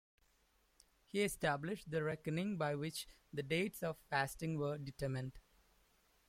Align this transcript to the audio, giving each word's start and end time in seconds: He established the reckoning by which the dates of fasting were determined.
He 1.05 1.21
established 1.21 1.91
the 1.91 2.01
reckoning 2.01 2.57
by 2.57 2.73
which 2.73 3.07
the 3.31 3.43
dates 3.43 3.83
of 3.83 3.99
fasting 4.09 4.57
were 4.57 4.79
determined. 4.79 5.37